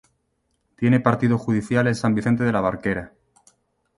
Tiene 0.77 0.99
partido 0.99 1.37
judicial 1.37 1.85
en 1.85 1.93
San 1.93 2.15
Vicente 2.15 2.43
de 2.43 2.51
la 2.51 2.59
Barquera. 2.59 3.13